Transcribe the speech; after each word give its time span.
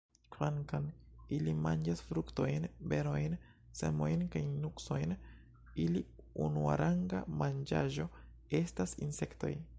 Kvankam 0.33 0.85
ili 1.35 1.51
manĝas 1.65 1.99
fruktojn, 2.05 2.65
berojn, 2.93 3.35
semojn 3.81 4.23
kaj 4.37 4.41
nuksojn, 4.65 5.13
ili 5.85 6.03
unuaranga 6.49 7.23
manĝaĵo 7.45 8.09
estas 8.65 8.97
insektoj. 9.09 9.55